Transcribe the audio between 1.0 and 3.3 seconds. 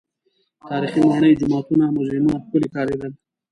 ماڼۍ، جوماتونه، موزیمونه ښکلي ښکارېدل.